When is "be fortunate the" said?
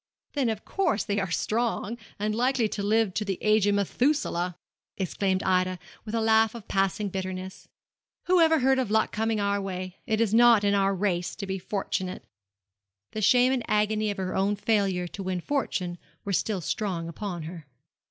11.45-13.21